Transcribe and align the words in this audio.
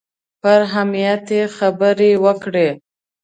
پر 0.41 0.59
اهمیت 0.69 1.25
یې 1.35 1.43
خبرې 1.57 2.11
وکړې. 2.25 2.67